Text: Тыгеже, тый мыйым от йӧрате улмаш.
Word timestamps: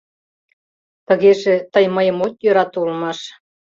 Тыгеже, 1.07 1.55
тый 1.73 1.85
мыйым 1.95 2.19
от 2.25 2.35
йӧрате 2.43 2.77
улмаш. 2.83 3.19